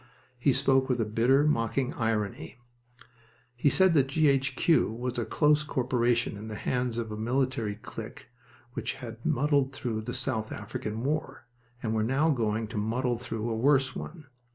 [0.39, 2.57] He spoke with a bitter, mocking irony.
[3.55, 4.91] He said that G.H.Q.
[4.91, 8.29] was a close corporation in the hands of the military clique
[8.71, 11.45] who had muddled through the South African War,
[11.83, 14.25] and were now going to muddle through a worse one.